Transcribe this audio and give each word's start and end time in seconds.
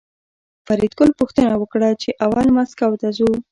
فریدګل 0.65 1.09
پوښتنه 1.19 1.53
وکړه 1.57 1.89
چې 2.01 2.09
اول 2.25 2.47
مسکو 2.57 2.93
ته 3.01 3.07
ځو 3.17 3.31